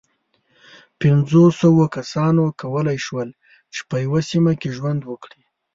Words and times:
پينځو 0.99 1.43
سوو 1.61 1.85
کسانو 1.95 2.43
کولی 2.61 2.97
شول، 3.05 3.29
چې 3.73 3.81
په 3.89 3.95
یوه 4.05 4.21
سیمه 4.29 4.53
کې 4.61 4.69
ژوند 4.77 5.01
وکړي. 5.05 5.41